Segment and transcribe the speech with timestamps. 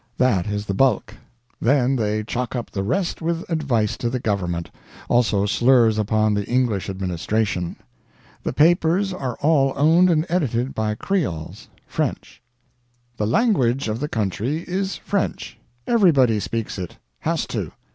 [0.17, 1.13] That is the bulk.
[1.59, 4.71] Then they chock up the rest with advice to the Government.
[5.07, 7.75] Also, slurs upon the English administration.
[8.41, 12.41] The papers are all owned and edited by creoles French.
[13.17, 15.59] "The language of the country is French.
[15.85, 17.71] Everybody speaks it has to.